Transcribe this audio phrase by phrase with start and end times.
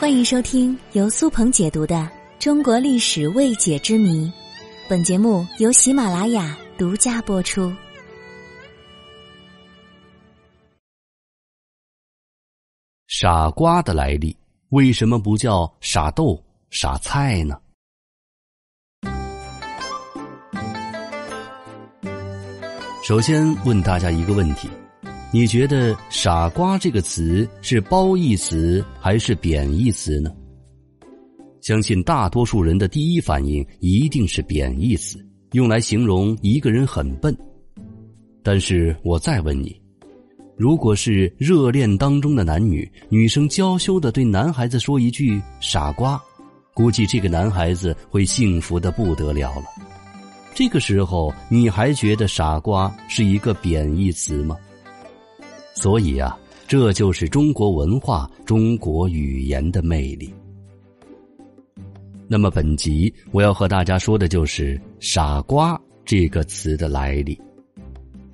[0.00, 1.96] 欢迎收听由苏鹏解读的
[2.38, 4.26] 《中国历史未解之谜》，
[4.88, 7.74] 本节目由喜马拉雅独家播出。
[13.08, 14.36] 傻瓜的来历
[14.68, 16.40] 为什么不叫傻豆、
[16.70, 17.60] 傻菜呢？
[23.04, 24.70] 首先问大家一个问题。
[25.30, 30.32] 你觉得“傻瓜”这个词是褒义词还是贬义词呢？
[31.60, 37.36] 相信大多数人的第一反应一定是贬义词，用来形容一个人很笨。
[38.42, 39.78] 但是我再问你，
[40.56, 46.18] 如果是热恋当中的男女，女生娇羞的对男孩子说一句“傻瓜”，
[46.72, 49.66] 估计这个男孩子会幸福的不得了了。
[50.54, 54.56] 这个时候，你还觉得“傻瓜”是一个贬义词吗？
[55.80, 60.34] 所以啊，这就是中国文化、中国语言的魅力。
[62.26, 67.40] 那么本集我要和大家说的就是“傻瓜”这个词的来历。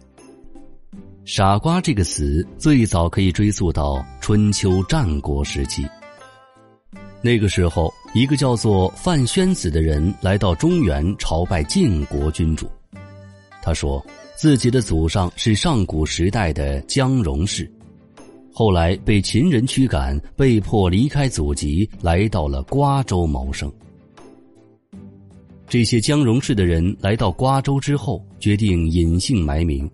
[1.26, 5.86] “傻瓜”这个词最早可以追溯到春秋战国时期。
[7.20, 12.66] 那个时候，一个叫做范宣子的人来到中原朝拜晋国君主，
[13.62, 14.02] 他说。
[14.36, 17.70] 自己的祖上是上古时代的姜戎氏，
[18.52, 23.72] 后来被秦人驱赶，被迫离开祖籍，来到了瓜州谋生。
[25.68, 29.88] 这些姜戎氏的人来到瓜州之后，决定隐姓埋名，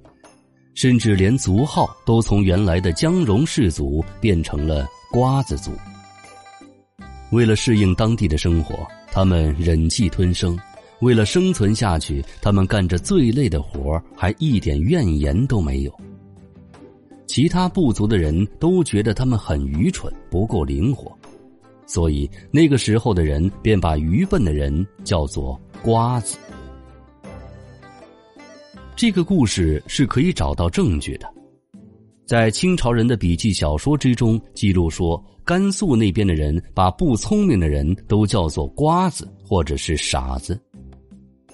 [0.75, 5.70] 甚至连族号都从原来的姜戎氏族变成了瓜子族。
[7.30, 8.75] 为了适应当地的生活，
[9.12, 10.58] 他们忍气吞声。
[11.00, 16.00] 为了生存下去，他们干着最累的活还一点怨言都没有。
[17.26, 21.16] 其他部族的人都觉得他们很愚蠢，不够灵活，
[21.86, 26.36] 所以那个时候的人便把愚笨的人叫做“瓜子”。
[28.96, 31.26] 这个故事是可以找到证据的，
[32.26, 40.60] 在清朝人的笔记小说之中记录说，甘肃那边的人把不聪明的人都叫做“瓜子”或者是“傻子”。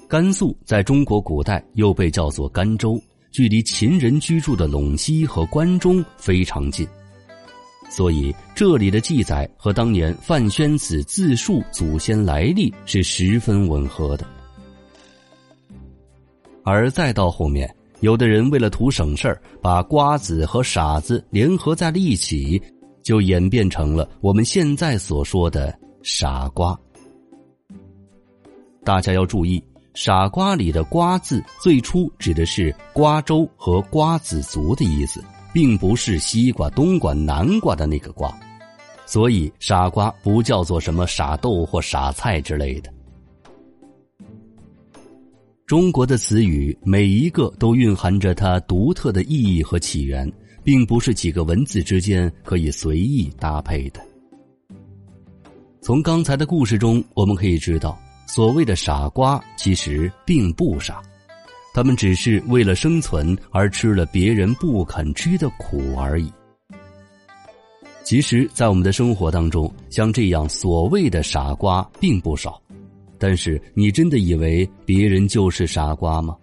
[0.09, 3.01] 甘肃在中国古代又被叫做甘州，
[3.33, 6.87] 距离秦人居住的陇西和关中非常近，
[7.91, 14.25] 所以这里的记载和当年范宣子自述祖先来历是十分吻合的。
[16.63, 17.69] 而再到后面，
[17.99, 22.63] 有的人为了图省事儿，把瓜子和傻子联合在了一起，
[23.03, 26.79] 就演变成了我们现在所说的傻瓜。
[28.85, 29.61] 大家要注意。
[29.97, 35.25] 傻瓜里的“瓜”字最初指的是瓜州和瓜子族的意思，
[35.55, 38.31] 并不是西瓜、冬瓜、南瓜的那个瓜，
[39.07, 42.93] 所以傻瓜不叫做什么傻豆或傻菜之类的。
[45.65, 50.31] 中国的词语每一个都蕴含着它独特的意义和起源，
[50.63, 54.01] 并不是几个文字之间可以随意搭配的。
[55.81, 57.99] 从刚才的故事中，我们可以知道。
[58.27, 61.01] 所谓的傻瓜其实并不傻，
[61.73, 66.31] 他们只是为了生存而吃了别人不肯吃的苦而已。
[68.05, 72.61] 其实，在我们的生活当中，像这样所谓的傻瓜并不少。
[73.19, 76.37] 但是，你真的以为别人就是傻瓜吗？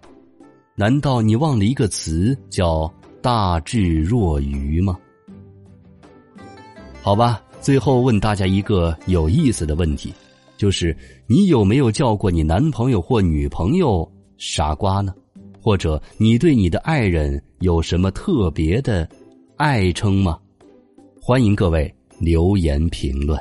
[0.74, 2.92] 难道你忘了一个词叫
[3.22, 4.98] “大智若愚”吗？
[7.00, 10.12] 好吧，最后问大家一个有意思的问题。
[10.56, 15.14] 就是你有没有叫过你男朋友或女朋友傻瓜呢？
[15.60, 19.08] 或者你对你的爱人有什么特别的
[19.56, 20.38] 爱称吗？
[21.20, 23.38] 欢迎各位留言评论。